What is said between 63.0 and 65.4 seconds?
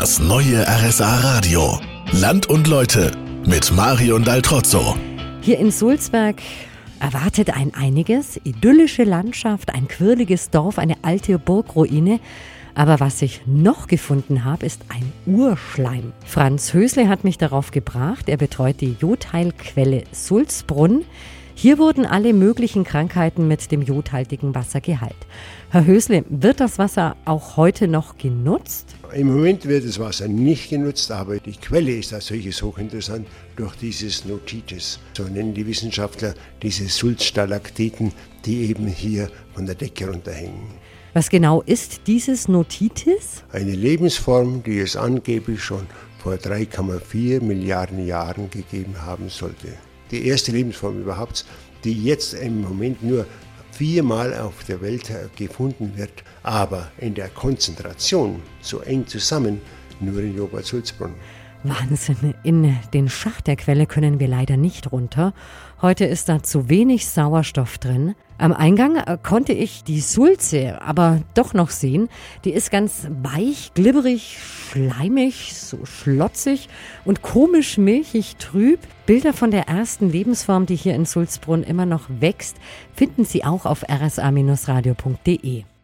Schacht der Quelle können wir leider nicht runter.